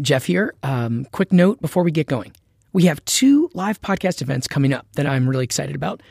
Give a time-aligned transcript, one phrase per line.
[0.00, 0.54] Jeff here.
[0.62, 2.32] Um, quick note before we get going.
[2.72, 6.02] We have two live podcast events coming up that I'm really excited about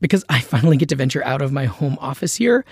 [0.00, 2.64] because I finally get to venture out of my home office here.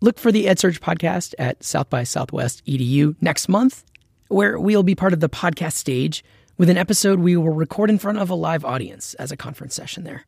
[0.00, 3.84] Look for the EdSurge podcast at South by Southwest EDU next month,
[4.28, 6.24] where we'll be part of the podcast stage
[6.56, 9.74] with an episode we will record in front of a live audience as a conference
[9.74, 10.24] session there.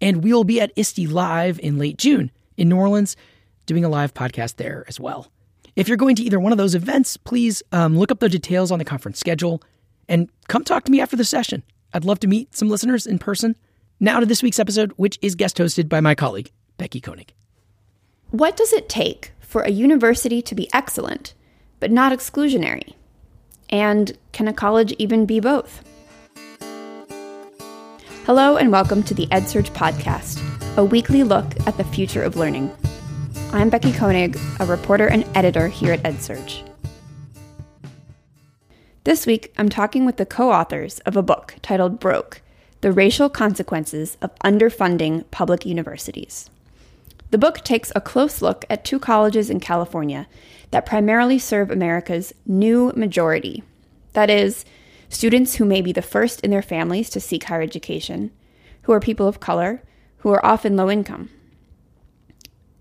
[0.00, 3.16] And we will be at ISTE Live in late June in New Orleans,
[3.66, 5.30] doing a live podcast there as well.
[5.74, 8.70] If you're going to either one of those events, please um, look up the details
[8.70, 9.62] on the conference schedule
[10.06, 11.62] and come talk to me after the session.
[11.94, 13.56] I'd love to meet some listeners in person.
[13.98, 17.32] Now to this week's episode, which is guest hosted by my colleague, Becky Koenig.
[18.30, 21.32] What does it take for a university to be excellent,
[21.80, 22.94] but not exclusionary?
[23.70, 25.82] And can a college even be both?
[28.26, 30.38] Hello, and welcome to the EdSurge Podcast,
[30.76, 32.70] a weekly look at the future of learning.
[33.54, 36.66] I'm Becky Koenig, a reporter and editor here at EdSurge.
[39.04, 42.40] This week, I'm talking with the co authors of a book titled Broke
[42.80, 46.48] The Racial Consequences of Underfunding Public Universities.
[47.30, 50.28] The book takes a close look at two colleges in California
[50.70, 53.62] that primarily serve America's new majority.
[54.14, 54.64] That is,
[55.10, 58.30] students who may be the first in their families to seek higher education,
[58.84, 59.82] who are people of color,
[60.18, 61.28] who are often low income.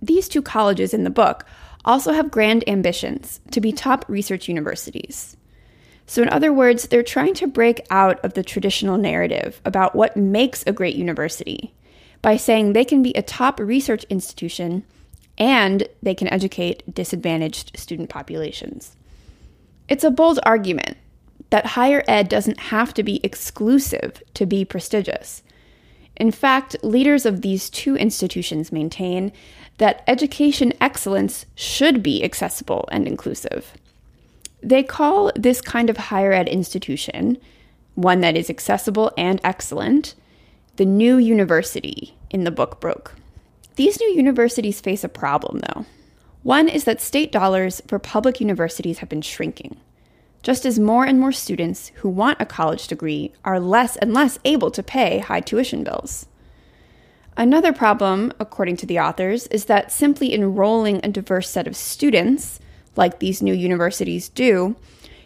[0.01, 1.45] These two colleges in the book
[1.85, 5.37] also have grand ambitions to be top research universities.
[6.05, 10.17] So, in other words, they're trying to break out of the traditional narrative about what
[10.17, 11.73] makes a great university
[12.21, 14.83] by saying they can be a top research institution
[15.37, 18.95] and they can educate disadvantaged student populations.
[19.87, 20.97] It's a bold argument
[21.49, 25.43] that higher ed doesn't have to be exclusive to be prestigious.
[26.15, 29.31] In fact, leaders of these two institutions maintain
[29.81, 33.73] that education excellence should be accessible and inclusive.
[34.61, 37.39] They call this kind of higher ed institution,
[37.95, 40.13] one that is accessible and excellent,
[40.75, 43.15] the new university in the book Broke.
[43.75, 45.87] These new universities face a problem, though.
[46.43, 49.77] One is that state dollars for public universities have been shrinking,
[50.43, 54.37] just as more and more students who want a college degree are less and less
[54.45, 56.27] able to pay high tuition bills.
[57.41, 62.59] Another problem, according to the authors, is that simply enrolling a diverse set of students,
[62.95, 64.75] like these new universities do,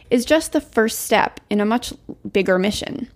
[0.09, 1.91] is just the first step in a much
[2.31, 3.09] bigger mission.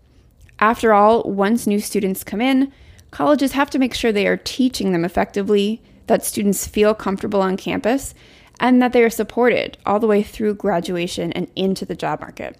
[0.59, 2.73] After all, once new students come in,
[3.09, 7.55] colleges have to make sure they are teaching them effectively, that students feel comfortable on
[7.55, 8.13] campus,
[8.59, 12.57] and that they are supported all the way through graduation and into the job market.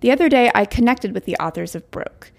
[0.00, 2.30] The other day, I connected with the authors of Broke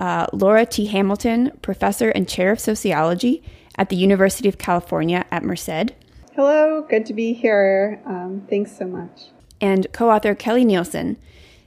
[0.00, 0.86] uh, Laura T.
[0.86, 3.42] Hamilton, professor and chair of sociology
[3.76, 5.92] at the University of California at Merced.
[6.34, 8.00] Hello, good to be here.
[8.06, 9.26] Um, thanks so much.
[9.60, 11.18] And co author Kelly Nielsen,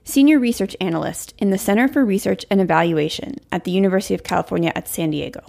[0.03, 4.72] senior research analyst in the Center for Research and Evaluation at the University of California
[4.75, 5.41] at San Diego.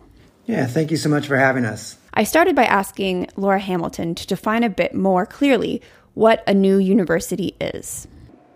[0.44, 1.97] Yeah, thank you so much for having us.
[2.12, 5.81] I started by asking Laura Hamilton to define a bit more clearly
[6.12, 8.06] what a new university is.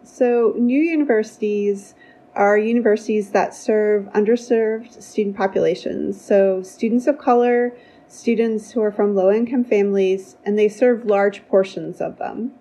[0.05, 1.95] So, new universities
[2.39, 6.25] are universities that serve underserved student populations.
[6.25, 7.77] So, students of color,
[8.07, 12.53] students who are from low income families, and they serve large portions of them.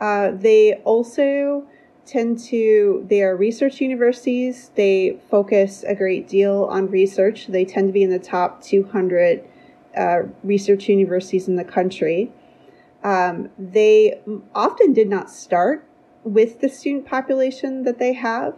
[0.00, 1.66] Uh, they also
[2.06, 4.70] tend to, they are research universities.
[4.76, 7.48] They focus a great deal on research.
[7.48, 9.44] They tend to be in the top 200
[9.96, 12.32] uh, research universities in the country.
[13.02, 14.20] Um, they
[14.54, 15.84] often did not start
[16.22, 18.54] with the student population that they have.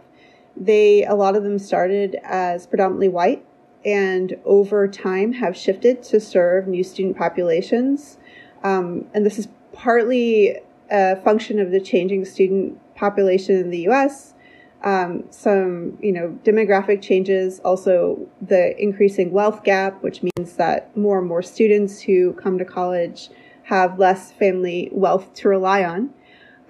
[0.55, 3.45] They, a lot of them started as predominantly white
[3.83, 8.17] and over time have shifted to serve new student populations.
[8.63, 10.57] Um, and this is partly
[10.89, 14.33] a function of the changing student population in the US.
[14.83, 21.19] Um, some, you know, demographic changes, also the increasing wealth gap, which means that more
[21.19, 23.29] and more students who come to college
[23.63, 26.11] have less family wealth to rely on.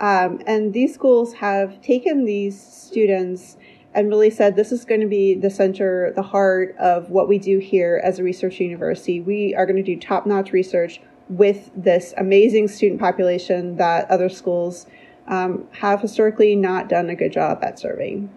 [0.01, 3.57] Um, and these schools have taken these students
[3.93, 7.37] and really said this is going to be the center, the heart of what we
[7.37, 9.19] do here as a research university.
[9.19, 14.29] We are going to do top notch research with this amazing student population that other
[14.29, 14.85] schools
[15.27, 18.29] um, have historically not done a good job at serving.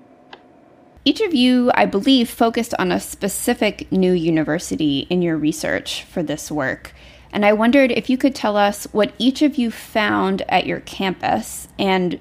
[1.05, 6.23] Each of you, I believe, focused on a specific new university in your research for
[6.23, 6.95] this work.
[7.31, 10.81] And I wondered if you could tell us what each of you found at your
[10.81, 12.19] campus and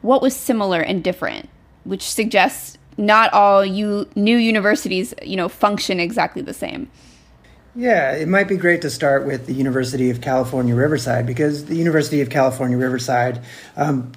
[0.00, 1.48] what was similar and different
[1.86, 6.90] which suggests not all you new universities, you know, function exactly the same.
[7.78, 11.76] Yeah, it might be great to start with the University of California, Riverside, because the
[11.76, 13.44] University of California, Riverside,
[13.76, 14.12] um,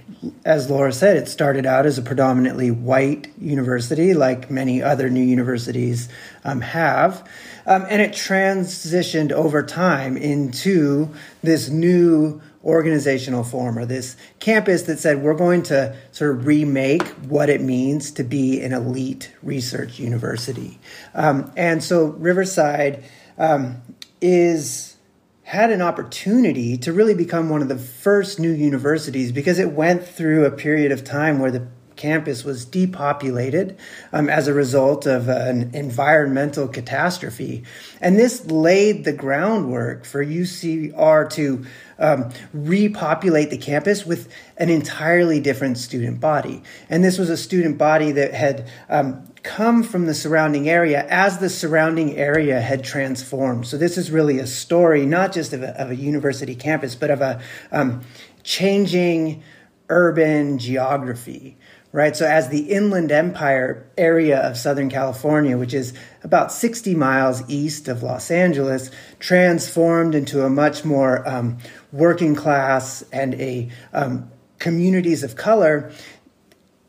[0.46, 5.24] as Laura said, it started out as a predominantly white university, like many other new
[5.24, 6.08] universities
[6.46, 7.28] um, have.
[7.66, 11.14] Um, and it transitioned over time into
[11.44, 17.08] this new organizational form or this campus that said we're going to sort of remake
[17.28, 20.78] what it means to be an elite research university.
[21.14, 23.04] Um, and so Riverside
[23.38, 23.82] um,
[24.22, 24.98] is
[25.44, 30.06] had an opportunity to really become one of the first new universities because it went
[30.06, 31.66] through a period of time where the
[32.00, 33.78] campus was depopulated
[34.14, 37.64] um, as a result of an environmental catastrophe.
[38.00, 41.66] And this laid the groundwork for UCR to
[42.00, 46.64] um, repopulate the campus with an entirely different student body.
[46.90, 51.40] And this was a student body that had um, come from the surrounding area as
[51.40, 53.68] the surrounding area had transformed.
[53.68, 57.12] So this is really a story, not just of a, of a university campus, but
[57.12, 57.42] of a
[57.74, 58.02] um,
[58.42, 59.44] changing
[59.90, 61.58] urban geography
[61.92, 62.16] right?
[62.16, 65.94] So, as the Inland Empire area of Southern California, which is
[66.24, 71.58] about 60 miles east of Los Angeles, transformed into a much more um,
[71.92, 75.92] working class and a um, communities of color.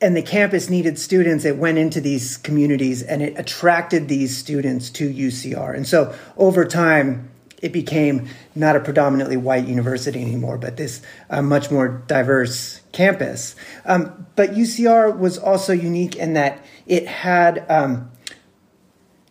[0.03, 1.45] And the campus needed students.
[1.45, 5.77] It went into these communities and it attracted these students to UCR.
[5.77, 7.30] And so over time,
[7.61, 13.55] it became not a predominantly white university anymore, but this uh, much more diverse campus.
[13.85, 18.11] Um, but UCR was also unique in that it had um,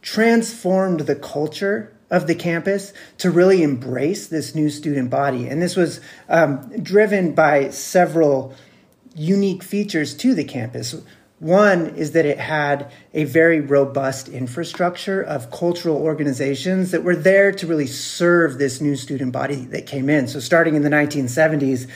[0.02, 5.48] transformed the culture of the campus to really embrace this new student body.
[5.48, 8.56] And this was um, driven by several
[9.16, 10.96] unique features to the campus.
[11.40, 17.54] One is that it had a very robust infrastructure of cultural organizations that were there
[17.54, 20.28] to really serve this new student body that came in.
[20.28, 21.90] So, starting in the 1970s,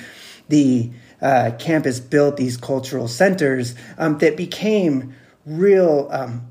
[0.47, 0.91] the
[1.21, 5.13] uh, campus built these cultural centers um, that became
[5.45, 6.47] real um,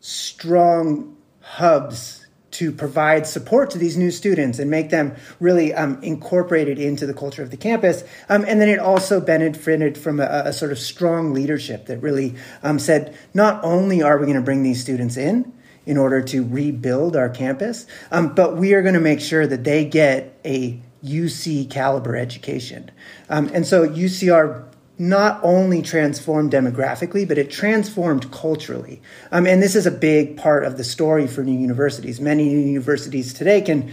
[0.00, 2.23] strong hubs
[2.54, 7.14] to provide support to these new students and make them really um, incorporated into the
[7.14, 8.04] culture of the campus.
[8.28, 12.36] Um, and then it also benefited from a, a, sort of strong leadership that really
[12.62, 15.52] um, said, not only are we going to bring these students in
[15.84, 19.64] in order to rebuild our campus, um, but we are going to make sure that
[19.64, 22.90] they get a UC caliber education.
[23.28, 24.64] Um, and so UCR
[24.98, 29.02] not only transformed demographically, but it transformed culturally.
[29.32, 32.20] Um, and this is a big part of the story for new universities.
[32.20, 33.92] Many new universities today can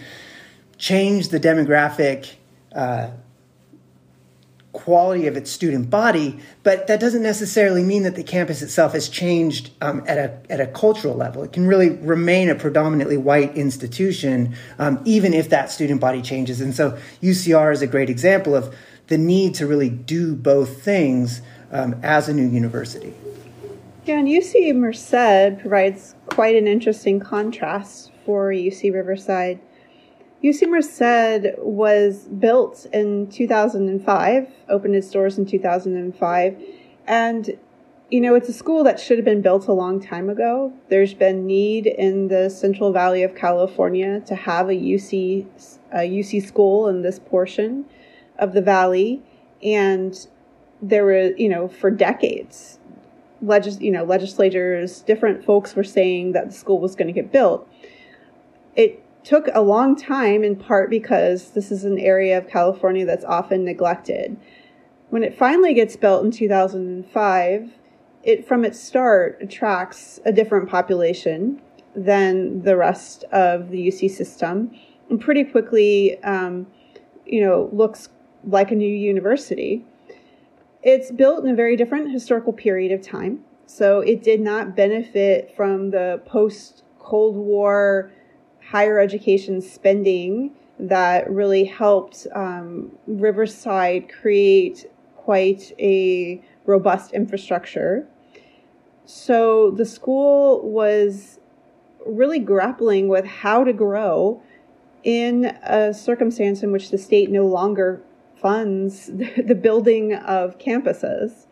[0.78, 2.34] change the demographic
[2.74, 3.10] uh,
[4.74, 9.10] quality of its student body, but that doesn't necessarily mean that the campus itself has
[9.10, 11.44] changed um, at, a, at a cultural level.
[11.44, 16.62] It can really remain a predominantly white institution, um, even if that student body changes.
[16.62, 18.74] And so UCR is a great example of
[19.12, 23.14] the need to really do both things um, as a new university.
[24.06, 29.60] Yeah, and UC Merced provides quite an interesting contrast for UC Riverside.
[30.42, 36.64] UC Merced was built in 2005, opened its doors in 2005,
[37.06, 37.60] and
[38.10, 40.74] you know, it's a school that should have been built a long time ago.
[40.90, 45.46] There's been need in the Central Valley of California to have a UC
[45.92, 47.86] a UC school in this portion
[48.42, 49.22] of the valley,
[49.64, 50.28] and
[50.82, 52.80] there were, you know, for decades,
[53.42, 57.32] legis- you know, legislators, different folks were saying that the school was going to get
[57.32, 57.68] built.
[58.76, 63.26] It took a long time, in part because this is an area of California that's
[63.26, 64.38] often neglected.
[65.10, 67.72] When it finally gets built in 2005,
[68.24, 71.62] it from its start attracts a different population
[71.96, 74.72] than the rest of the UC system,
[75.10, 76.68] and pretty quickly, um,
[77.26, 78.10] you know, looks
[78.46, 79.86] like a new university.
[80.84, 83.44] It's built in a very different historical period of time.
[83.68, 88.12] So it did not benefit from the post Cold War
[88.72, 98.08] higher education spending that really helped um, Riverside create quite a robust infrastructure.
[99.06, 101.40] So the school was
[102.06, 104.42] really grappling with how to grow
[105.04, 108.02] in a circumstance in which the state no longer
[108.42, 111.46] funds the building of campuses.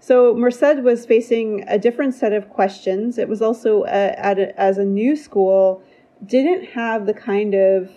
[0.00, 3.18] So Merced was facing a different set of questions.
[3.18, 5.82] It was also, uh, a, as a new school,
[6.24, 7.90] didn't have the kind of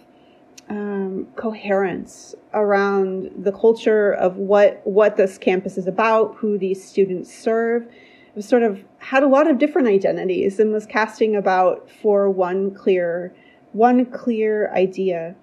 [0.69, 7.33] um, coherence around the culture of what what this campus is about, who these students
[7.33, 7.83] serve.
[7.83, 12.29] It was sort of had a lot of different identities and was casting about for
[12.29, 13.33] one clear
[13.71, 15.35] one clear idea.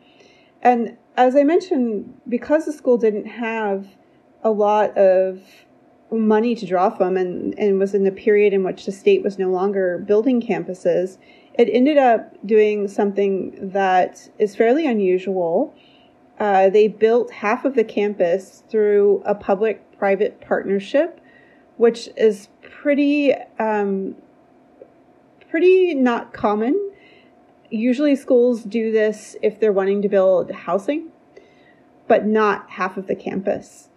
[0.62, 3.86] And as I mentioned, because the school didn't have
[4.42, 5.40] a lot of
[6.10, 9.38] money to draw from and, and was in the period in which the state was
[9.38, 11.18] no longer building campuses,
[11.54, 15.74] it ended up doing something that is fairly unusual.
[16.38, 21.20] Uh, they built half of the campus through a public private partnership,
[21.78, 24.14] which is pretty um,
[25.50, 26.85] pretty not common.
[27.70, 31.10] Usually, schools do this if they're wanting to build housing,
[32.06, 33.88] but not half of the campus.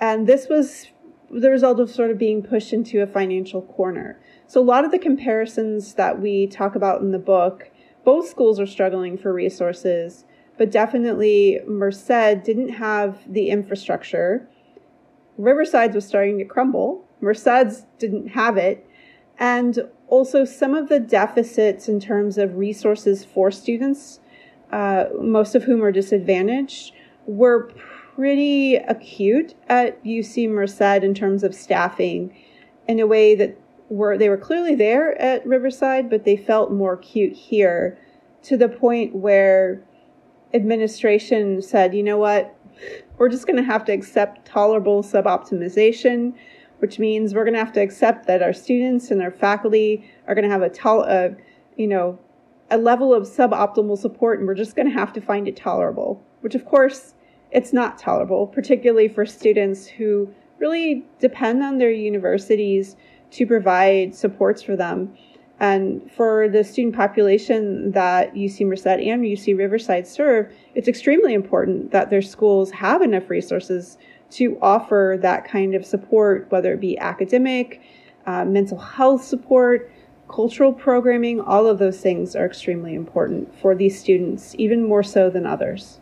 [0.00, 0.88] And this was
[1.30, 4.20] the result of sort of being pushed into a financial corner.
[4.46, 7.70] So, a lot of the comparisons that we talk about in the book,
[8.04, 10.24] both schools are struggling for resources,
[10.58, 14.48] but definitely Merced didn't have the infrastructure.
[15.38, 17.04] Riverside's was starting to crumble.
[17.20, 18.86] Merced's didn't have it.
[19.38, 24.20] And also, some of the deficits in terms of resources for students,
[24.70, 26.92] uh, most of whom are disadvantaged,
[27.26, 27.70] were
[28.14, 32.36] pretty acute at UC Merced in terms of staffing
[32.86, 36.94] in a way that were they were clearly there at Riverside, but they felt more
[36.94, 37.98] acute here
[38.42, 39.82] to the point where
[40.52, 42.54] administration said, you know what,
[43.18, 46.34] we're just going to have to accept tolerable suboptimization,
[46.84, 50.34] which means we're going to have to accept that our students and our faculty are
[50.34, 51.34] going to have a tol-
[51.78, 52.18] you know,
[52.70, 56.22] a level of suboptimal support, and we're just going to have to find it tolerable.
[56.42, 57.14] Which, of course,
[57.52, 62.96] it's not tolerable, particularly for students who really depend on their universities
[63.30, 65.16] to provide supports for them.
[65.60, 71.92] And for the student population that UC Merced and UC Riverside serve, it's extremely important
[71.92, 73.96] that their schools have enough resources
[74.34, 77.80] to offer that kind of support, whether it be academic,
[78.26, 79.90] uh, mental health support,
[80.28, 85.30] cultural programming, all of those things are extremely important for these students, even more so
[85.30, 85.98] than others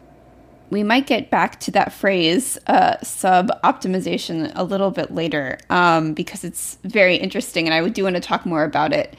[0.72, 6.14] we might get back to that phrase uh, sub optimization a little bit later um,
[6.14, 9.14] because it's very interesting and I would do want to talk more about it.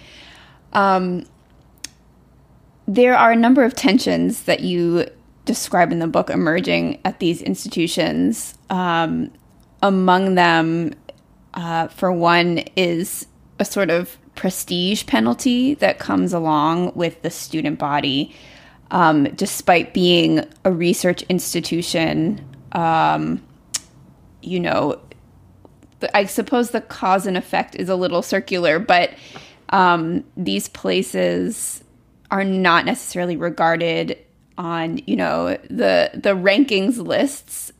[0.73, 1.27] Um,
[2.87, 5.05] there are a number of tensions that you
[5.45, 8.57] describe in the book emerging at these institutions.
[8.69, 9.31] Um,
[9.81, 10.93] among them,
[11.53, 13.27] uh, for one, is
[13.59, 18.33] a sort of prestige penalty that comes along with the student body
[18.93, 23.43] um, despite being a research institution, um,
[24.43, 25.01] you know,
[26.13, 29.11] I suppose the cause and effect is a little circular, but
[29.69, 31.83] um, these places
[32.29, 34.17] are not necessarily regarded
[34.57, 37.71] on, you know, the the rankings lists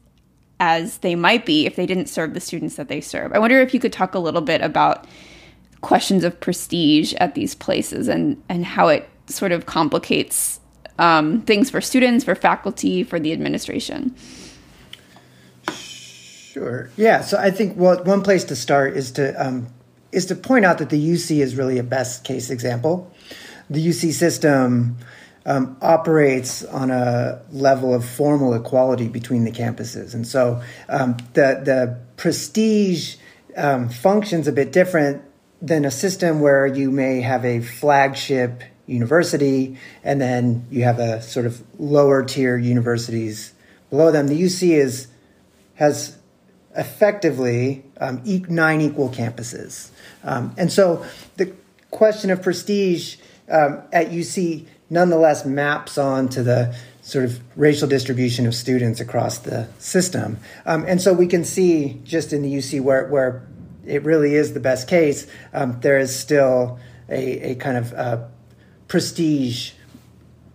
[0.60, 3.34] as they might be if they didn't serve the students that they serve.
[3.34, 5.06] I wonder if you could talk a little bit about
[5.82, 10.60] questions of prestige at these places and and how it sort of complicates
[11.00, 14.16] um, things for students, for faculty, for the administration?
[15.66, 16.90] Sure.
[16.98, 17.22] Yeah.
[17.22, 19.68] So I think well, one place to start is to um,
[20.12, 23.12] is to point out that the UC is really a best case example.
[23.70, 24.98] The UC system
[25.46, 31.62] um, operates on a level of formal equality between the campuses, and so um, the
[31.64, 33.16] the prestige
[33.58, 35.22] um, functions a bit different
[35.62, 41.22] than a system where you may have a flagship university, and then you have a
[41.22, 43.54] sort of lower tier universities
[43.90, 44.28] below them.
[44.28, 45.08] The UC is
[45.76, 46.18] has
[46.76, 49.90] effectively um, nine equal campuses,
[50.24, 51.54] um, and so the
[51.92, 53.18] question of prestige
[53.50, 59.40] um, at UC nonetheless maps on to the sort of racial distribution of students across
[59.40, 60.38] the system.
[60.66, 63.46] Um, and so we can see just in the UC where, where
[63.86, 68.24] it really is the best case, um, there is still a, a kind of uh,
[68.88, 69.72] prestige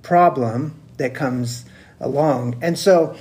[0.02, 1.66] problem that comes
[2.00, 2.58] along.
[2.62, 3.16] And so,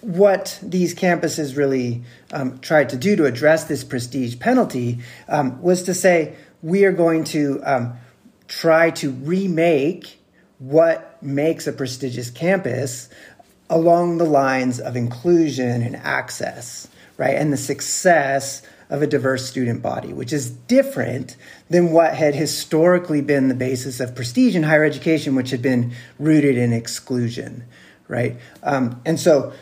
[0.00, 2.02] what these campuses really
[2.32, 6.92] um, tried to do to address this prestige penalty um, was to say, we are
[6.92, 7.96] going to um,
[8.60, 10.18] try to remake
[10.58, 13.08] what makes a prestigious campus
[13.70, 17.34] along the lines of inclusion and access, right?
[17.34, 21.34] And the success of a diverse student body, which is different
[21.70, 25.92] than what had historically been the basis of prestige in higher education, which had been
[26.18, 27.64] rooted in exclusion,
[28.06, 28.36] right?
[28.62, 29.54] Um, and so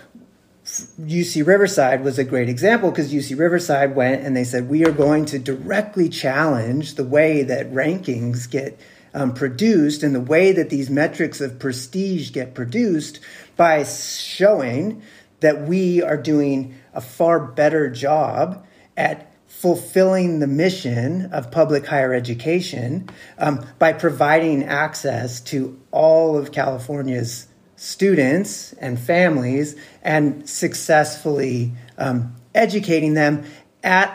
[1.01, 4.93] UC Riverside was a great example because UC Riverside went and they said, we are
[4.93, 8.79] going to directly challenge the way that rankings get
[9.13, 13.21] um, produced and the way that these metrics of prestige get produced
[13.57, 15.03] by showing
[15.41, 18.65] that we are doing a far better job
[18.97, 23.09] at fulfilling the mission of public higher education
[23.39, 27.47] um, by providing access to all of California's
[27.81, 33.43] students and families and successfully um, educating them
[33.83, 34.15] at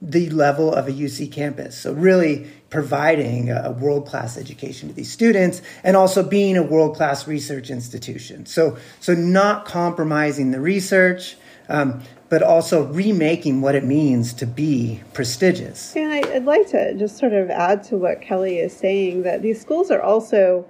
[0.00, 1.76] the level of a UC campus.
[1.76, 6.96] So, really providing a world class education to these students and also being a world
[6.96, 8.46] class research institution.
[8.46, 11.36] So, so not compromising the research,
[11.68, 15.94] um, but also remaking what it means to be prestigious.
[15.94, 19.60] And I'd like to just sort of add to what Kelly is saying that these
[19.60, 20.66] schools are also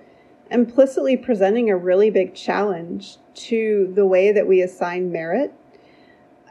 [0.51, 5.53] implicitly presenting a really big challenge to the way that we assign merit.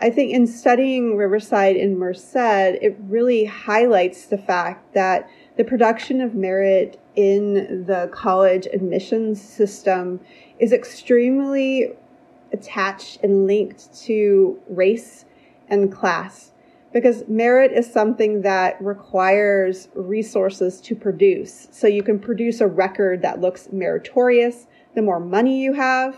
[0.02, 6.20] I think in studying Riverside and Merced, it really highlights the fact that the production
[6.20, 10.20] of merit in the college admissions system
[10.60, 11.94] is extremely
[12.52, 15.26] attached and linked to race
[15.70, 16.53] and class
[16.94, 21.68] because merit is something that requires resources to produce.
[21.72, 24.68] So you can produce a record that looks meritorious.
[24.96, 26.16] The more money you have,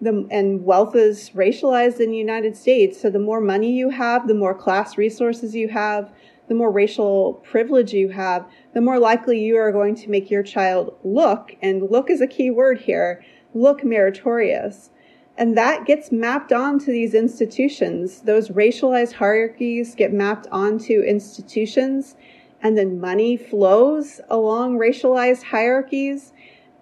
[0.00, 3.00] the, and wealth is racialized in the United States.
[3.00, 6.12] So the more money you have, the more class resources you have,
[6.48, 10.42] the more racial privilege you have, the more likely you are going to make your
[10.42, 13.24] child look, and look is a key word here,
[13.54, 14.90] look meritorious.
[15.36, 18.20] And that gets mapped onto these institutions.
[18.20, 22.16] Those racialized hierarchies get mapped onto institutions,
[22.62, 26.32] and then money flows along racialized hierarchies.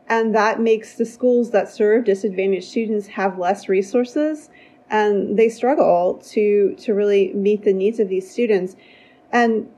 [0.09, 4.51] And that makes the schools that serve disadvantaged students have less resources
[4.91, 8.75] and they struggle to, to really meet the needs of these students.
[9.31, 9.71] And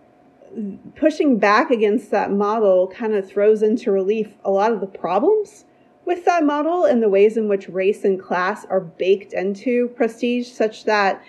[0.96, 5.66] pushing back against that model kind of throws into relief a lot of the problems
[6.04, 10.48] with that model and the ways in which race and class are baked into prestige,
[10.48, 11.22] such that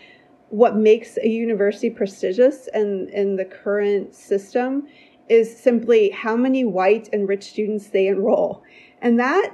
[0.50, 4.88] what makes a university prestigious in, in the current system
[5.30, 8.64] is simply how many white and rich students they enroll.
[9.02, 9.52] And that,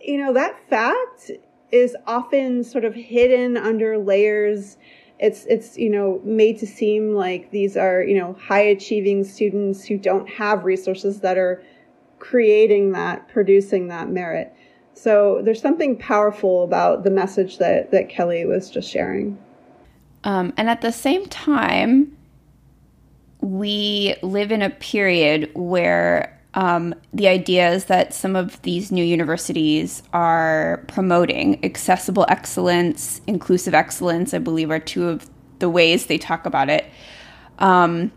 [0.00, 1.30] you know, that fact
[1.72, 4.76] is often sort of hidden under layers.
[5.18, 9.84] It's, it's, you know, made to seem like these are, you know, high achieving students
[9.84, 11.62] who don't have resources that are
[12.28, 14.52] creating that, producing that merit.
[14.94, 19.38] So there's something powerful about the message that, that Kelly was just sharing.
[20.24, 22.16] Um, and at the same time,
[23.40, 30.02] we live in a period where um, the ideas that some of these new universities
[30.12, 36.46] are promoting accessible excellence, inclusive excellence, I believe, are two of the ways they talk
[36.46, 36.86] about it.
[37.58, 38.10] Um,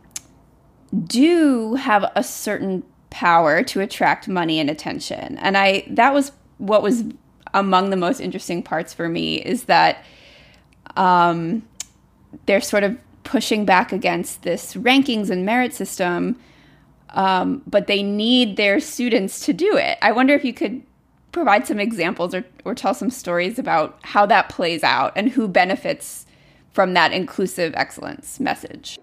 [1.05, 5.37] do have a certain power to attract money and attention.
[5.39, 7.03] And I that was what was
[7.53, 10.03] among the most interesting parts for me is that
[10.95, 11.63] um,
[12.45, 16.39] they're sort of pushing back against this rankings and merit system,
[17.11, 19.97] um, but they need their students to do it.
[20.01, 20.83] I wonder if you could
[21.31, 25.47] provide some examples or, or tell some stories about how that plays out and who
[25.47, 26.25] benefits
[26.71, 28.97] from that inclusive excellence message.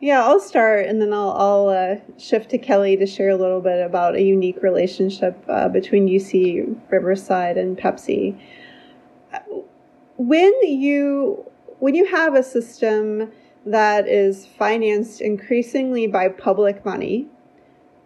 [0.00, 3.60] Yeah, I'll start and then I'll, I'll uh, shift to Kelly to share a little
[3.60, 8.38] bit about a unique relationship uh, between UC Riverside and Pepsi.
[10.16, 11.44] When you
[11.80, 13.32] when you have a system
[13.66, 17.26] that is financed increasingly by public money,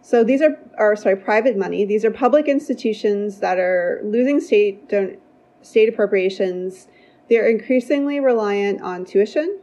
[0.01, 1.85] so these are, are sorry private money.
[1.85, 5.19] These are public institutions that are losing state don't,
[5.61, 6.87] state appropriations.
[7.29, 9.59] They're increasingly reliant on tuition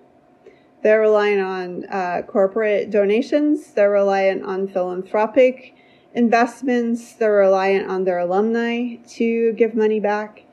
[0.82, 3.72] they're reliant on uh, corporate donations.
[3.72, 5.74] They're reliant on philanthropic
[6.14, 7.12] investments.
[7.12, 10.44] They're reliant on their alumni to give money back.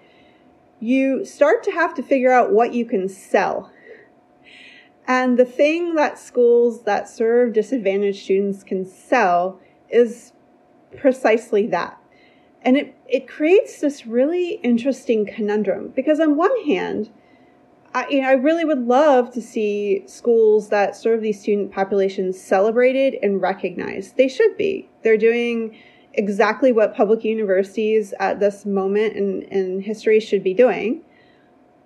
[0.80, 3.72] You start to have to figure out what you can sell.
[5.08, 9.60] And the thing that schools that serve disadvantaged students can sell
[9.90, 10.34] is
[10.98, 11.98] precisely that.
[12.62, 17.10] And it, it creates this really interesting conundrum because, on one hand,
[17.98, 22.40] I, you know, I really would love to see schools that serve these student populations
[22.40, 24.18] celebrated and recognized.
[24.18, 24.88] They should be.
[25.02, 25.76] They're doing
[26.14, 31.02] exactly what public universities at this moment in, in history should be doing.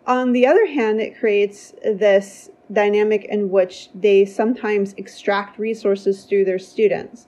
[0.06, 6.44] On the other hand, it creates this dynamic in which they sometimes extract resources through
[6.44, 7.28] their students.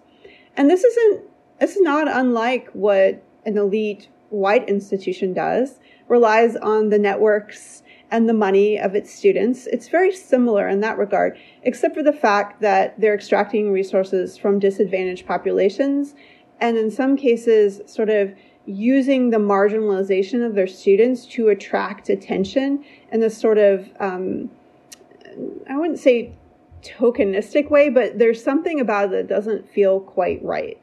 [0.58, 1.24] And this isn't
[1.62, 7.83] this is not unlike what an elite white institution does, relies on the networks
[8.13, 9.65] and the money of its students.
[9.65, 14.60] It's very similar in that regard, except for the fact that they're extracting resources from
[14.60, 16.13] disadvantaged populations
[16.62, 18.32] and in some cases sort of
[18.67, 24.52] using the marginalization of their students to attract attention and this sort of um,
[25.67, 26.34] I wouldn't say
[26.84, 30.80] tokenistic way, but there's something about it that doesn't feel quite right.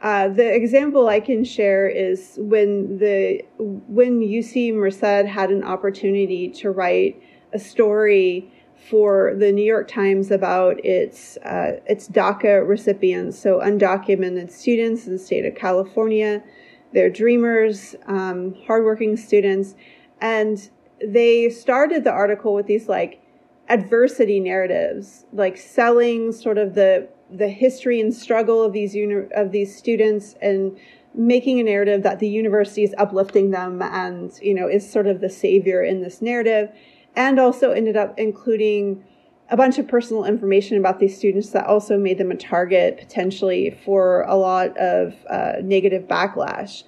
[0.00, 6.48] Uh, the example I can share is when the when UC Merced had an opportunity
[6.50, 7.20] to write
[7.52, 8.52] a story
[8.88, 15.14] for the New York Times about its uh, its DACA recipients, so undocumented students in
[15.14, 16.44] the state of California.
[16.92, 19.74] They're dreamers, um, hardworking students,
[20.20, 20.70] and
[21.04, 23.20] they started the article with these like
[23.68, 29.52] adversity narratives, like selling sort of the the history and struggle of these uni- of
[29.52, 30.76] these students and
[31.14, 35.20] making a narrative that the university is uplifting them and you know is sort of
[35.20, 36.70] the savior in this narrative
[37.16, 39.02] and also ended up including
[39.50, 43.70] a bunch of personal information about these students that also made them a target potentially
[43.84, 46.84] for a lot of uh, negative backlash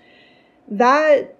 [0.69, 1.37] that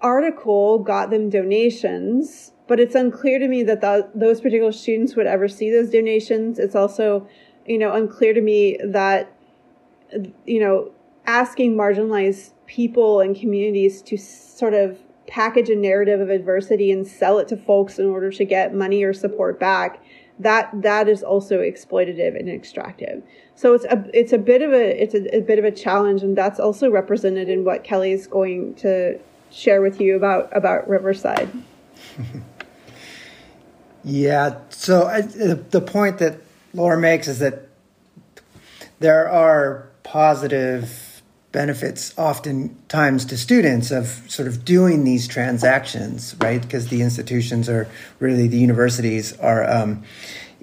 [0.00, 5.26] article got them donations but it's unclear to me that th- those particular students would
[5.26, 6.58] ever see those donations.
[6.58, 7.28] It's also,
[7.66, 9.32] you know, unclear to me that,
[10.46, 10.90] you know,
[11.26, 17.38] asking marginalized people and communities to sort of package a narrative of adversity and sell
[17.38, 20.02] it to folks in order to get money or support back
[20.38, 23.22] that that is also exploitative and extractive
[23.54, 26.22] so it's a it's a bit of a it's a, a bit of a challenge
[26.22, 29.18] and that's also represented in what kelly's going to
[29.50, 31.48] share with you about about riverside
[34.04, 34.58] Yeah.
[34.68, 36.38] So uh, I, the point that
[36.74, 37.68] Laura makes is that
[38.98, 46.60] there are positive benefits oftentimes to students of sort of doing these transactions, right?
[46.60, 50.02] Because the institutions are really the universities are um,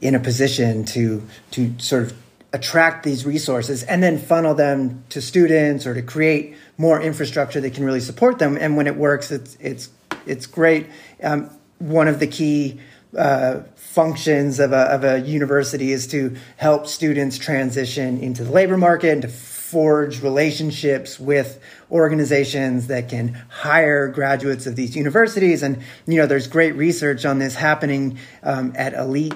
[0.01, 2.13] in a position to to sort of
[2.53, 7.73] attract these resources and then funnel them to students or to create more infrastructure that
[7.73, 8.57] can really support them.
[8.59, 9.89] And when it works, it's it's
[10.25, 10.87] it's great.
[11.23, 12.81] Um, one of the key
[13.17, 18.77] uh, functions of a, of a university is to help students transition into the labor
[18.77, 25.63] market and to forge relationships with organizations that can hire graduates of these universities.
[25.63, 29.33] And, you know, there's great research on this happening um, at elite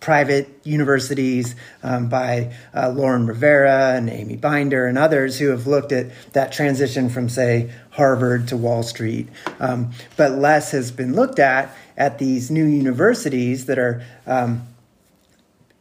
[0.00, 5.92] private universities um, by uh, Lauren Rivera and Amy Binder and others who have looked
[5.92, 9.28] at that transition from, say, Harvard to Wall Street.
[9.58, 14.66] Um, but less has been looked at at these new universities that are um,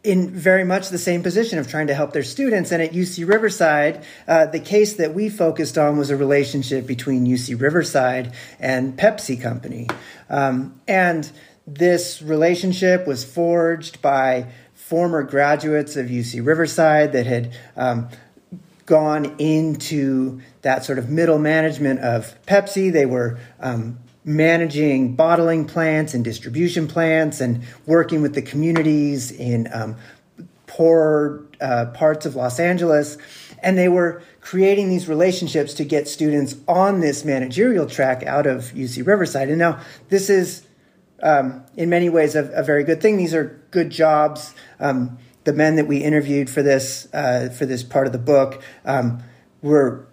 [0.03, 2.71] in very much the same position of trying to help their students.
[2.71, 7.25] And at UC Riverside, uh, the case that we focused on was a relationship between
[7.25, 9.87] UC Riverside and Pepsi Company.
[10.29, 11.31] Um, and
[11.67, 18.07] this relationship was forged by former graduates of UC Riverside that had um,
[18.85, 22.91] gone into that sort of middle management of Pepsi.
[22.91, 29.69] They were um, managing bottling plants and distribution plants and working with the communities in
[29.71, 29.95] um,
[30.67, 33.17] poor uh, parts of Los Angeles.
[33.63, 38.65] And they were creating these relationships to get students on this managerial track out of
[38.73, 39.47] UC Riverside.
[39.47, 40.67] And now this is,
[41.23, 43.15] um, in many ways, a, a, very good thing.
[43.15, 44.53] These are good jobs.
[44.81, 48.61] Um, the men that we interviewed for this uh, for this part of the book
[48.83, 49.23] um,
[49.61, 50.05] were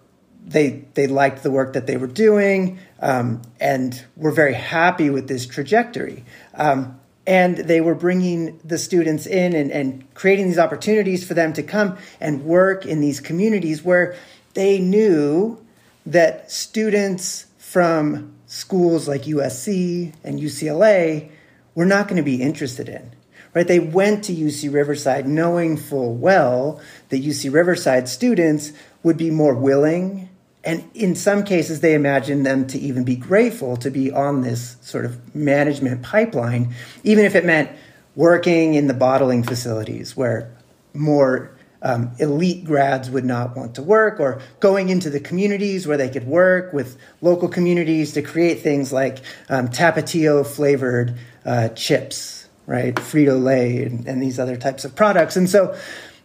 [0.45, 5.27] they they liked the work that they were doing um, and were very happy with
[5.27, 6.23] this trajectory.
[6.53, 11.53] Um, and they were bringing the students in and, and creating these opportunities for them
[11.53, 14.15] to come and work in these communities where
[14.53, 15.59] they knew
[16.05, 21.31] that students from schools like USC and UCLA
[21.73, 23.11] were not going to be interested in.
[23.55, 23.67] Right?
[23.67, 26.79] They went to UC Riverside knowing full well
[27.09, 30.29] that UC Riverside students would be more willing
[30.65, 34.77] and in some cases, they imagine them to even be grateful to be on this
[34.81, 36.73] sort of management pipeline,
[37.03, 37.69] even if it meant
[38.15, 40.51] working in the bottling facilities where
[40.93, 41.51] more
[41.81, 46.09] um, elite grads would not want to work, or going into the communities where they
[46.09, 52.95] could work with local communities to create things like um, Tapatio flavored uh, chips, right?
[52.95, 55.35] Frito Lay and, and, these other types of products.
[55.35, 55.77] And so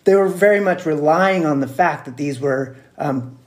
[0.05, 3.39] they were very much relying on the fact that these were um,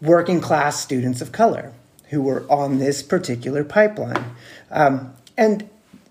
[0.00, 1.72] working class students of color
[2.10, 4.24] who were on this particular pipeline.
[4.70, 5.68] Um, and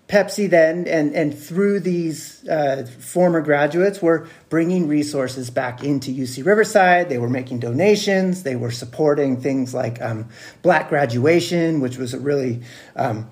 [0.08, 6.46] Pepsi then, and, and through these uh, former graduates, were bringing resources back into UC
[6.46, 7.10] Riverside.
[7.10, 8.42] They were making donations.
[8.42, 10.28] They were supporting things like um,
[10.62, 12.62] Black graduation, which was a really
[12.96, 13.28] um,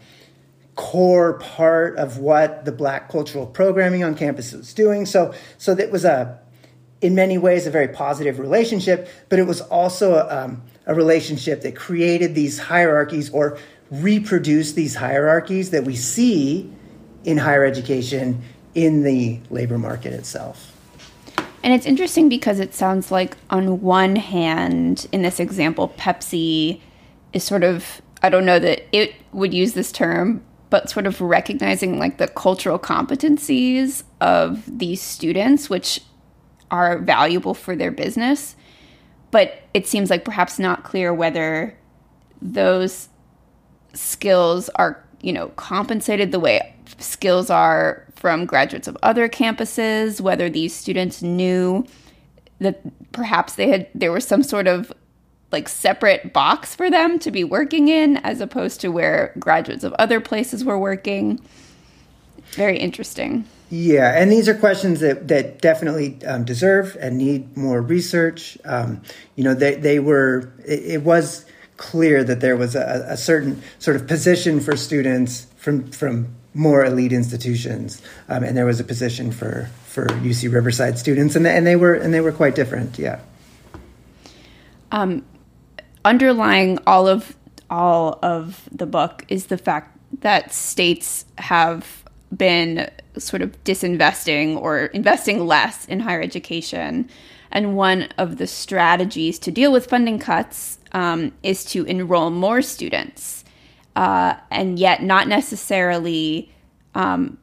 [0.75, 5.07] core part of what the Black cultural programming on campus was doing.
[5.07, 6.39] So, so that was a
[7.01, 11.77] in many ways a very positive relationship, but it was also um, a relationship that
[11.77, 13.59] created these hierarchies or
[13.91, 16.71] reproduced these hierarchies that we see
[17.25, 18.43] in higher education
[18.75, 20.73] in the labor market itself.
[21.63, 26.81] And it's interesting because it sounds like, on one hand, in this example, Pepsi
[27.33, 31.21] is sort of, I don't know that it would use this term, but sort of
[31.21, 36.01] recognizing like the cultural competencies of these students, which
[36.71, 38.57] are valuable for their business.
[39.31, 41.77] But it seems like perhaps not clear whether
[42.41, 43.09] those
[43.93, 50.49] skills are, you know, compensated the way skills are from graduates of other campuses, whether
[50.49, 51.87] these students knew
[52.61, 52.81] that
[53.13, 54.93] perhaps they had there was some sort of
[55.53, 59.93] like separate box for them to be working in as opposed to where graduates of
[59.95, 61.41] other places were working.
[62.53, 63.45] Very interesting.
[63.69, 68.57] Yeah, and these are questions that, that definitely um, deserve and need more research.
[68.65, 69.03] Um,
[69.35, 71.45] you know, they, they were, it, it was
[71.77, 76.85] clear that there was a, a, certain sort of position for students from, from more
[76.85, 81.67] elite institutions, um, and there was a position for, for UC Riverside students, and, and,
[81.67, 83.21] they, were, and they were quite different, yeah.
[84.93, 85.25] Um,
[86.05, 87.37] underlying all of
[87.69, 94.87] all of the book is the fact that states have been sort of disinvesting or
[94.87, 97.09] investing less in higher education.
[97.51, 102.63] And one of the strategies to deal with funding cuts um, is to enroll more
[102.63, 103.45] students,
[103.95, 106.53] uh, and yet not necessarily
[106.95, 107.39] um,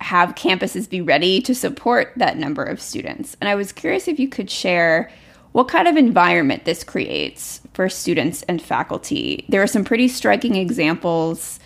[0.00, 3.36] have campuses be ready to support that number of students.
[3.40, 5.10] And I was curious if you could share
[5.52, 9.44] what kind of environment this creates for students and faculty.
[9.48, 11.60] There are some pretty striking examples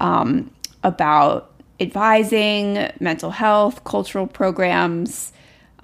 [0.00, 0.50] um,
[0.82, 5.32] about advising, mental health, cultural programs.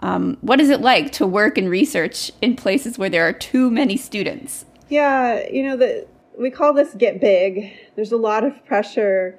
[0.00, 3.70] Um, what is it like to work and research in places where there are too
[3.70, 4.64] many students?
[4.88, 6.06] Yeah, you know, the,
[6.38, 7.72] we call this get big.
[7.96, 9.38] There's a lot of pressure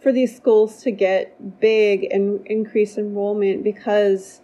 [0.00, 4.40] for these schools to get big and increase enrollment because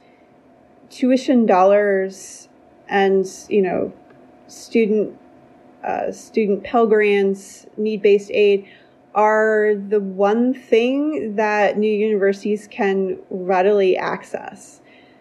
[0.91, 2.49] tuition dollars
[2.89, 3.93] and you know
[4.49, 5.19] student
[5.85, 8.69] uh, student Pell Grants, need based aid
[9.15, 14.81] are the one thing that new universities can readily access.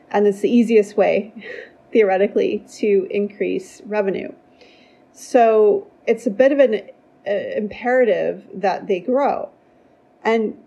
[0.10, 1.34] And it's the easiest way,
[1.92, 4.32] theoretically, to increase revenue.
[5.14, 6.82] So it's a bit of an
[7.28, 9.50] uh, imperative that they grow.
[10.24, 10.58] And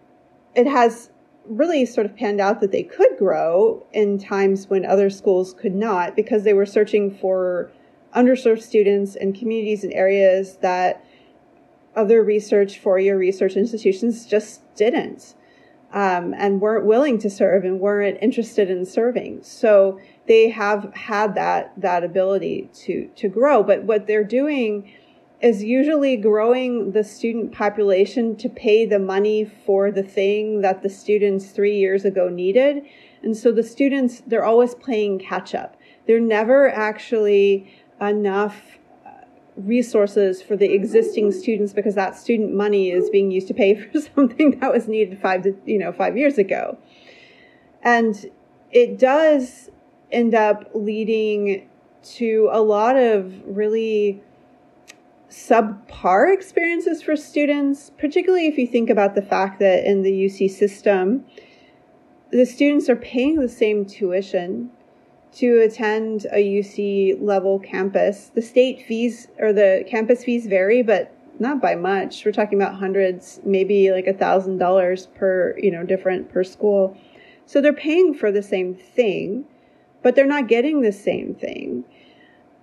[0.54, 1.10] it has
[1.46, 5.74] really sort of panned out that they could grow in times when other schools could
[5.74, 7.70] not because they were searching for
[8.16, 11.04] underserved students in communities and areas that
[11.96, 15.34] other research for your research institutions just didn't
[15.94, 19.42] um, and weren't willing to serve and weren't interested in serving.
[19.42, 23.62] So they have had that that ability to to grow.
[23.62, 24.92] But what they're doing
[25.40, 30.88] is usually growing the student population to pay the money for the thing that the
[30.90, 32.82] students three years ago needed.
[33.22, 35.76] And so the students they're always playing catch up.
[36.06, 38.78] They're never actually enough
[39.56, 44.00] resources for the existing students because that student money is being used to pay for
[44.00, 46.78] something that was needed five to, you know five years ago.
[47.82, 48.30] And
[48.70, 49.70] it does
[50.10, 51.68] end up leading
[52.02, 54.22] to a lot of really
[55.30, 60.48] subpar experiences for students particularly if you think about the fact that in the UC
[60.50, 61.24] system
[62.30, 64.70] the students are paying the same tuition
[65.34, 68.30] to attend a UC level campus.
[68.34, 72.24] The state fees or the campus fees vary, but not by much.
[72.24, 76.96] We're talking about hundreds, maybe like a thousand dollars per, you know, different per school.
[77.46, 79.44] So they're paying for the same thing,
[80.02, 81.84] but they're not getting the same thing.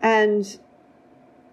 [0.02, 0.58] And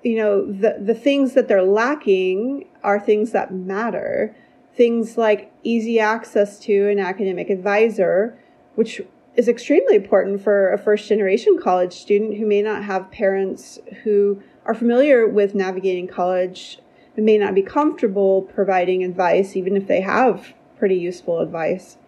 [0.02, 4.34] you know, the the things that they're lacking are things that matter.
[4.74, 8.38] Things like easy access to an academic advisor,
[8.76, 9.02] which
[9.38, 14.42] is extremely important for a first generation college student who may not have parents who
[14.66, 16.80] are familiar with navigating college
[17.16, 21.98] and may not be comfortable providing advice, even if they have pretty useful advice.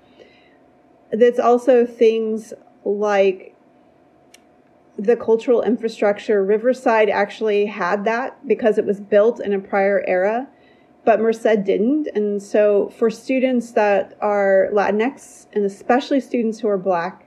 [1.13, 2.53] That's also things
[2.85, 3.55] like
[4.99, 6.45] the cultural infrastructure.
[6.45, 10.49] Riverside actually had that because it was built in a prior era
[11.11, 12.07] but Merced didn't.
[12.15, 17.27] And so for students that are Latinx and especially students who are black,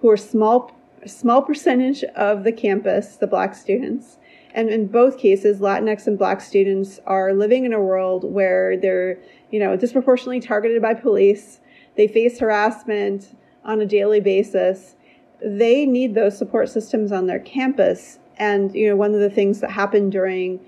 [0.00, 0.72] who are small
[1.06, 4.18] small percentage of the campus, the black students,
[4.54, 9.18] and in both cases, Latinx and black students are living in a world where they're,
[9.52, 11.60] you know, disproportionately targeted by police.
[11.96, 14.96] They face harassment on a daily basis.
[15.40, 18.18] They need those support systems on their campus.
[18.36, 20.58] And, you know, one of the things that happened during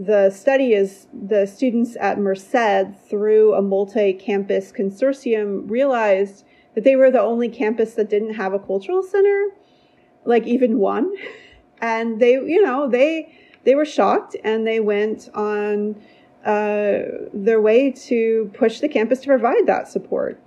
[0.00, 6.96] the study is the students at Merced, through a multi campus consortium, realized that they
[6.96, 9.48] were the only campus that didn't have a cultural center,
[10.24, 11.14] like even one.
[11.82, 13.34] And they, you know, they
[13.64, 15.96] they were shocked and they went on
[16.44, 16.98] uh,
[17.32, 20.38] their way to push the campus to provide that support.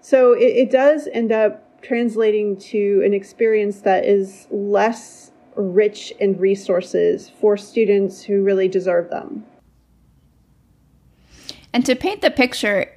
[0.00, 6.38] So it, it does end up translating to an experience that is less rich in
[6.38, 9.44] resources for students who really deserve them.
[11.72, 12.90] And to paint the picture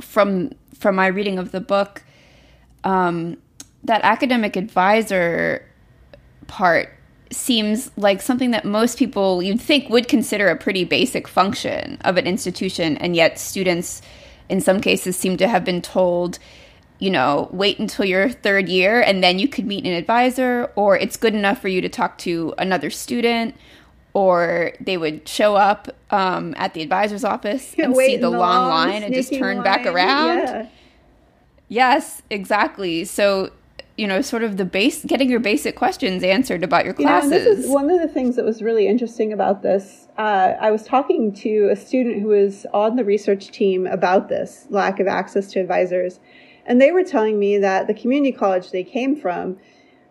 [0.00, 2.04] from from my reading of the book,
[2.84, 3.36] um,
[3.82, 5.66] that academic advisor
[6.46, 6.90] part
[7.30, 12.16] seems like something that most people you'd think would consider a pretty basic function of
[12.16, 14.00] an institution, and yet students,
[14.48, 16.38] in some cases, seem to have been told,
[16.98, 20.96] you know, wait until your third year and then you could meet an advisor, or
[20.96, 23.54] it's good enough for you to talk to another student,
[24.14, 28.68] or they would show up um, at the advisor's office and see the, long, long
[28.68, 29.64] line and just turn line.
[29.64, 30.38] back around.
[30.38, 30.66] Yeah.
[31.68, 33.04] Yes, exactly.
[33.04, 33.52] So,
[33.96, 37.30] you know, sort of the base, getting your basic questions answered about your classes.
[37.30, 40.08] You know, this is one of the things that was really interesting about this.
[40.16, 44.66] Uh, I was talking to a student who was on the research team about this
[44.70, 46.20] lack of access to advisors,
[46.68, 49.58] and they were telling me that the community college they came from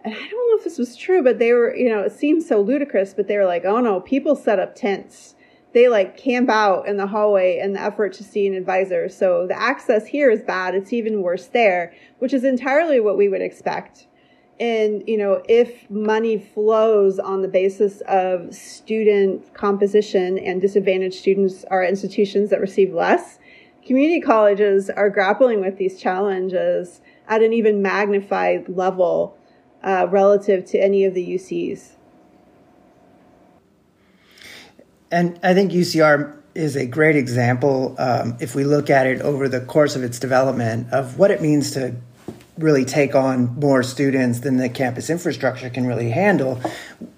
[0.07, 2.41] and I don't know if this was true, but they were, you know, it seemed
[2.41, 5.35] so ludicrous, but they were like, oh no, people set up tents.
[5.73, 9.09] They like camp out in the hallway in the effort to see an advisor.
[9.09, 10.75] So the access here is bad.
[10.75, 14.07] It's even worse there, which is entirely what we would expect.
[14.61, 21.65] And, you know, if money flows on the basis of student composition and disadvantaged students
[21.65, 23.39] are institutions that receive less,
[23.87, 29.37] community colleges are grappling with these challenges at an even magnified level
[29.81, 31.93] uh, relative to any of the UCs.
[35.09, 39.47] And I think UCR is a great example, um, if we look at it over
[39.47, 41.95] the course of its development, of what it means to
[42.57, 46.59] really take on more students than the campus infrastructure can really handle.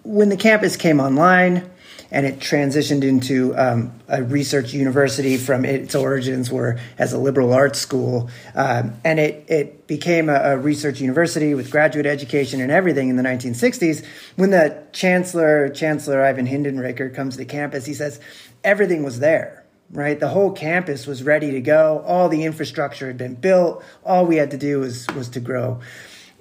[0.03, 1.69] When the campus came online,
[2.11, 7.53] and it transitioned into um, a research university from its origins were as a liberal
[7.53, 12.71] arts school, um, and it it became a, a, research university with graduate education and
[12.71, 14.05] everything in the 1960s.
[14.35, 18.19] When the chancellor, Chancellor Ivan Hinderaker, comes to campus, he says
[18.63, 19.65] everything was there.
[19.91, 22.03] Right, the whole campus was ready to go.
[22.05, 23.83] All the infrastructure had been built.
[24.05, 25.79] All we had to do was was to grow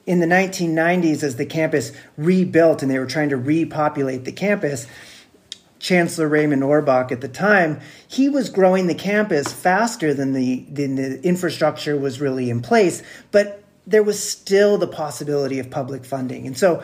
[0.08, 4.86] in the 1990s as the campus rebuilt and they were trying to repopulate the campus
[5.78, 10.96] Chancellor Raymond Orbach at the time, he was growing the campus faster than the, than
[10.96, 16.46] the infrastructure was really in place, but there was still the possibility of public funding.
[16.46, 16.82] And so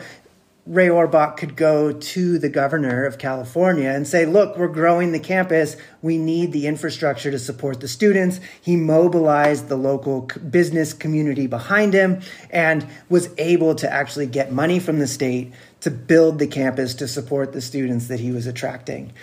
[0.65, 5.19] Ray Orbach could go to the governor of California and say, Look, we're growing the
[5.19, 5.77] campus.
[6.01, 8.39] We need the infrastructure to support the students.
[8.61, 14.79] He mobilized the local business community behind him and was able to actually get money
[14.79, 15.53] from the state
[15.85, 19.13] to build the campus to support the students that he was attracting.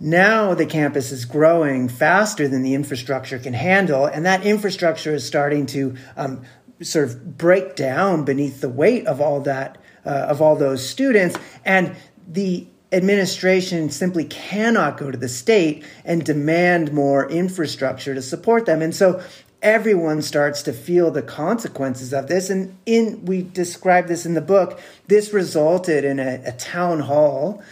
[0.00, 5.24] Now the campus is growing faster than the infrastructure can handle, and that infrastructure is
[5.24, 6.42] starting to um,
[6.82, 11.38] sort of break down beneath the weight of all that uh, of all those students,
[11.64, 11.94] and
[12.26, 18.82] the administration simply cannot go to the state and demand more infrastructure to support them.
[18.82, 19.22] And so
[19.62, 22.50] everyone starts to feel the consequences of this.
[22.50, 27.62] And in we describe this in the book, this resulted in a, a town hall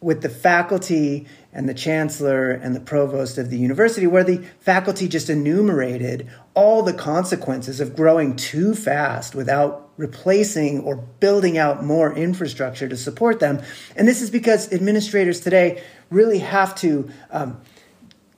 [0.00, 5.06] with the faculty and the chancellor and the provost of the university, where the faculty
[5.06, 12.12] just enumerated all the consequences of growing too fast without replacing or building out more
[12.14, 13.62] infrastructure to support them.
[13.94, 17.60] And this is because administrators today really have to um,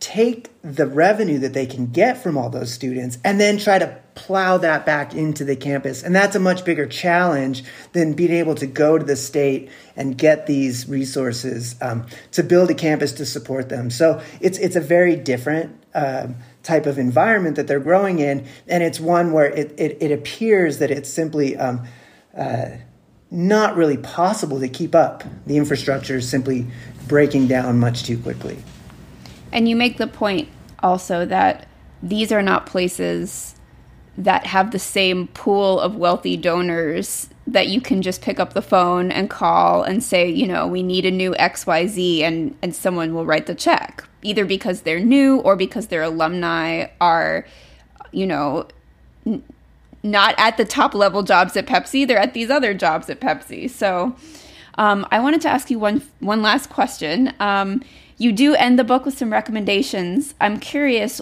[0.04, 3.98] take the revenue that they can get from all those students and then try to
[4.14, 6.02] plow that back into the campus.
[6.02, 7.64] And that's a much bigger challenge
[7.94, 12.70] than being able to go to the state and get these resources um, to build
[12.70, 13.88] a campus to support them.
[13.88, 18.82] So it's it's a very different um, type of environment that they're growing in, and
[18.82, 21.86] it's one where it it, it appears that it's simply um,
[22.36, 22.66] uh,
[23.30, 25.24] not really possible to keep up.
[25.46, 26.66] The infrastructure is simply
[27.08, 28.58] breaking down much too quickly.
[29.54, 30.48] And you make the point
[30.82, 31.66] also that
[32.02, 33.54] these are not places
[34.18, 38.62] that have the same pool of wealthy donors that you can just pick up the
[38.62, 43.14] phone and call and say, you know, we need a new XYZ and and someone
[43.14, 47.46] will write the check, either because they're new or because their alumni are,
[48.12, 48.66] you know,
[49.26, 49.42] n-
[50.02, 53.68] not at the top level jobs at Pepsi, they're at these other jobs at Pepsi.
[53.68, 54.16] So,
[54.76, 57.32] um, I wanted to ask you one one last question.
[57.40, 57.82] Um,
[58.16, 60.34] you do end the book with some recommendations.
[60.40, 61.20] I'm curious,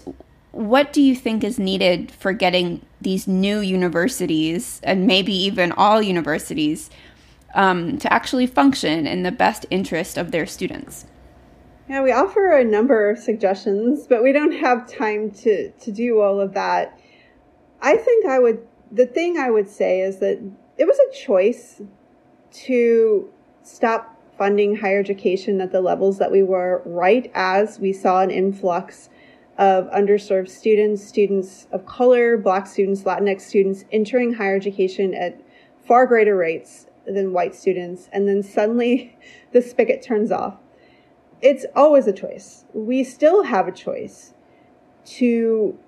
[0.51, 6.03] what do you think is needed for getting these new universities and maybe even all
[6.03, 6.91] universities
[7.55, 11.07] um, to actually function in the best interest of their students?
[11.89, 16.21] Yeah, we offer a number of suggestions, but we don't have time to, to do
[16.21, 16.99] all of that.
[17.81, 20.39] I think I would, the thing I would say is that
[20.79, 21.83] it was a choice
[22.53, 23.31] to
[23.63, 24.12] stop
[24.43, 29.09] funding higher education at the levels that we were right as we saw an influx
[29.57, 35.41] of underserved students, students of color, black students, Latinx students entering higher education at
[35.87, 38.09] far greater rates than white students.
[38.13, 39.17] And then suddenly
[39.53, 40.57] the spigot turns off.
[41.41, 42.65] It's always a choice.
[42.75, 44.35] We still have a choice
[45.05, 45.79] to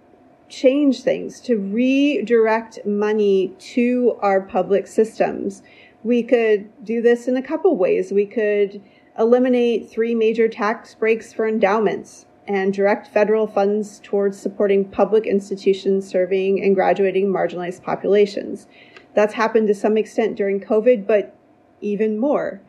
[0.48, 5.64] change things, to redirect money to our public systems.
[6.04, 8.12] We could do this in a couple ways.
[8.12, 8.80] We could
[9.18, 16.06] eliminate three major tax breaks for endowments and direct federal funds towards supporting public institutions
[16.06, 18.66] serving and graduating marginalized populations.
[19.14, 21.34] That's happened to some extent during COVID, but
[21.80, 22.60] even more.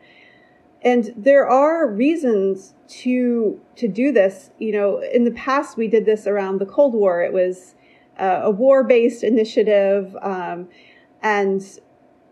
[0.82, 4.50] And there are reasons to to do this.
[4.58, 7.22] You know, in the past we did this around the Cold War.
[7.22, 7.74] It was
[8.18, 10.68] uh, a war-based initiative, um,
[11.22, 11.62] and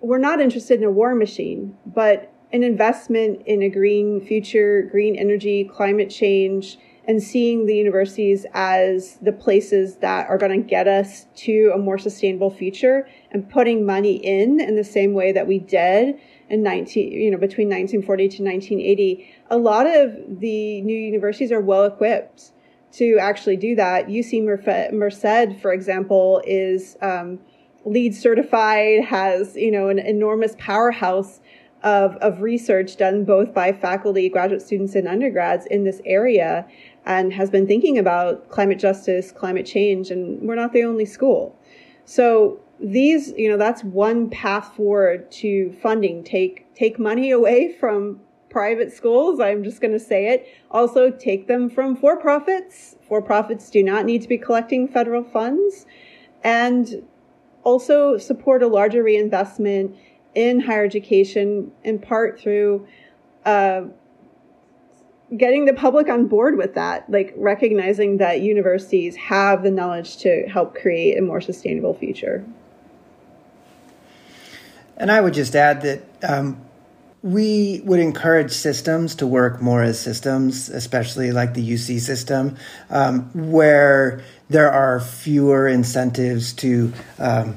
[0.05, 5.17] we're not interested in a war machine, but an investment in a green future, green
[5.17, 10.87] energy, climate change, and seeing the universities as the places that are going to get
[10.87, 15.47] us to a more sustainable future and putting money in in the same way that
[15.47, 20.97] we did in 19 you know between 1940 to 1980 a lot of the new
[20.97, 22.53] universities are well equipped
[22.95, 24.07] to actually do that.
[24.07, 27.41] Uc merced for example is um,
[27.85, 31.41] LEED certified has you know an enormous powerhouse
[31.85, 36.67] of, of research done both by faculty, graduate students, and undergrads in this area
[37.05, 41.55] and has been thinking about climate justice, climate change, and we're not the only school.
[42.07, 46.25] So these, you know, that's one path forward to funding.
[46.25, 49.41] Take take money away from private schools.
[49.41, 50.47] I'm just going to say it.
[50.71, 52.97] Also, take them from for profits.
[53.07, 55.85] For profits do not need to be collecting federal funds,
[56.43, 57.05] and
[57.65, 59.97] also support a larger reinvestment
[60.35, 62.87] in higher education, in part through.
[63.45, 63.87] Uh,
[65.37, 70.47] getting the public on board with that, like recognizing that universities have the knowledge to
[70.49, 72.45] help create a more sustainable future.
[74.97, 76.64] And I would just add that um,
[77.25, 82.55] we would encourage systems to work more as systems, especially like the UC system,
[82.91, 87.57] um, where there are fewer incentives to um,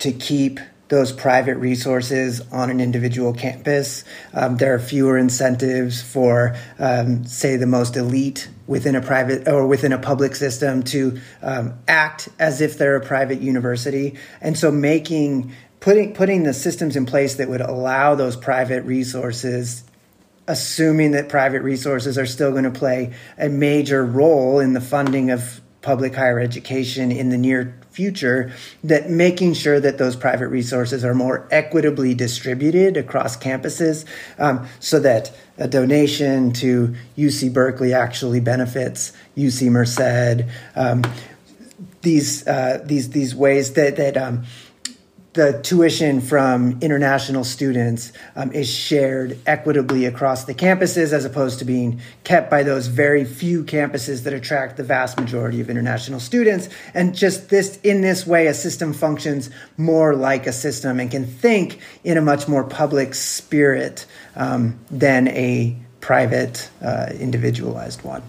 [0.00, 0.58] to keep
[0.88, 4.04] those private resources on an individual campus.
[4.32, 9.66] Um, there are fewer incentives for, um, say, the most elite within a private or
[9.66, 14.16] within a public system to um, act as if they're a private university.
[14.40, 15.52] And so making
[15.84, 19.84] putting putting the systems in place that would allow those private resources
[20.46, 25.30] assuming that private resources are still going to play a major role in the funding
[25.30, 28.50] of public higher education in the near future
[28.82, 34.06] that making sure that those private resources are more equitably distributed across campuses
[34.38, 40.48] um, so that a donation to UC Berkeley actually benefits UC Merced.
[40.74, 41.02] Um,
[42.00, 44.44] these uh, these these ways that that um,
[45.34, 51.64] the tuition from international students um, is shared equitably across the campuses as opposed to
[51.64, 56.68] being kept by those very few campuses that attract the vast majority of international students.
[56.94, 61.26] And just this in this way a system functions more like a system and can
[61.26, 64.06] think in a much more public spirit
[64.36, 68.22] um, than a private uh, individualized one.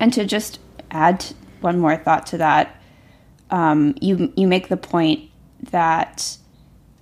[0.00, 1.26] And to just add
[1.60, 2.74] one more thought to that
[3.50, 5.28] um, you you make the point
[5.70, 6.36] that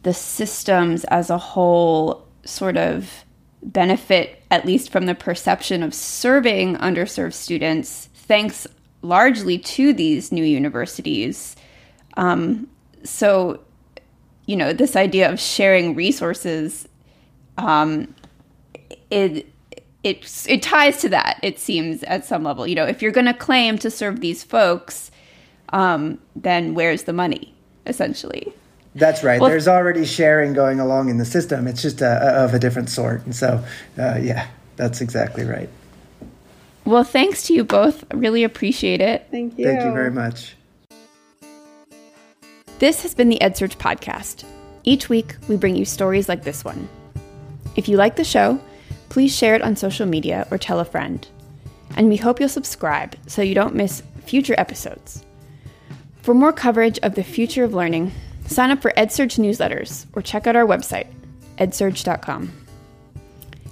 [0.02, 3.24] the systems as a whole sort of
[3.62, 8.66] benefit, at least from the perception of serving underserved students, thanks
[9.02, 11.56] largely to these new universities.
[12.16, 12.68] Um,
[13.04, 13.61] so,
[14.46, 16.88] you know, this idea of sharing resources,
[17.58, 18.14] um,
[19.11, 19.46] it
[20.02, 21.38] it it ties to that.
[21.42, 22.66] It seems at some level.
[22.66, 25.11] You know, if you're going to claim to serve these folks,
[25.70, 27.54] um, then where's the money?
[27.87, 28.53] Essentially.
[28.95, 29.41] That's right.
[29.41, 31.66] Well, There's already sharing going along in the system.
[31.66, 33.24] It's just a, a, of a different sort.
[33.24, 33.64] And so,
[33.99, 35.68] uh, yeah, that's exactly right.
[36.85, 38.05] Well, thanks to you both.
[38.12, 39.28] I really appreciate it.
[39.31, 39.64] Thank you.
[39.64, 40.57] Thank you very much.
[42.81, 44.45] This has been the EdSurge podcast.
[44.83, 46.89] Each week, we bring you stories like this one.
[47.76, 48.59] If you like the show,
[49.11, 51.26] please share it on social media or tell a friend.
[51.97, 55.24] And we hope you'll subscribe so you don't miss future episodes.
[56.23, 58.12] For more coverage of the future of learning,
[58.47, 61.07] sign up for EdSurge newsletters or check out our website,
[61.59, 62.53] edsurge.com.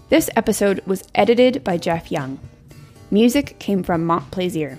[0.08, 2.38] This episode was edited by Jeff Young.
[3.10, 4.78] Music came from Mont Plaisir.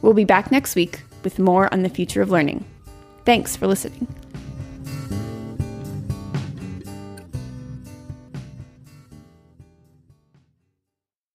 [0.00, 2.64] We'll be back next week with more on the future of learning.
[3.24, 4.06] Thanks for listening.